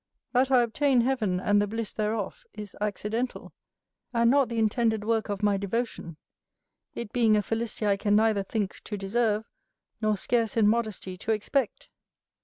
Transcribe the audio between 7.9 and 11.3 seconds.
can neither think to deserve nor scarce in modesty